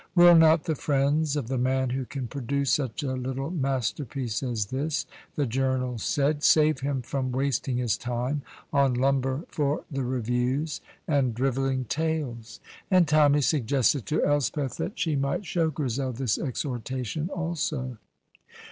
[0.15, 4.65] "Will not the friends of the man who can produce such a little masterpiece as
[4.65, 8.41] this," the journals said, "save him from wasting his time
[8.73, 12.59] on lumber for the reviews, and drivelling tales?"
[12.89, 17.99] And Tommy suggested to Elspeth that she might show Grizel this exhortation also.